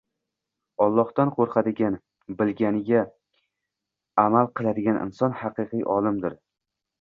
Allohdan 0.85 1.31
qo‘rqadigan, 1.35 1.97
bilganiga 2.39 3.03
amal 4.25 4.49
qiladigan 4.61 4.99
inson 5.05 5.37
haqiqiy 5.43 5.87
olimdir. 5.99 6.37